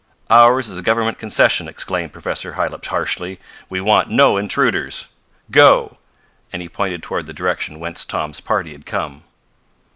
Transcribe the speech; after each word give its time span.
"Ours 0.31 0.67
is 0.67 0.79
a 0.79 0.81
government 0.81 1.19
concession!" 1.19 1.67
exclaimed 1.67 2.11
Professor 2.11 2.53
Hylop 2.53 2.83
harshly. 2.87 3.39
"We 3.69 3.79
want 3.81 4.09
no 4.09 4.35
intruders! 4.35 5.05
Go!" 5.51 5.99
and 6.51 6.59
he 6.59 6.69
pointed 6.69 7.03
toward 7.03 7.27
the 7.27 7.33
direction 7.35 7.79
whence 7.79 8.03
Tom's 8.03 8.41
party 8.41 8.71
had 8.71 8.87
come. 8.87 9.25